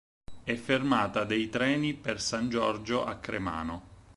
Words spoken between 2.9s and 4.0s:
a Cremano.